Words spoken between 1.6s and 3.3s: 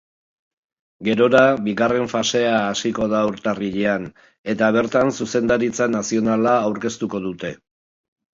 bigarren fasea hasiko da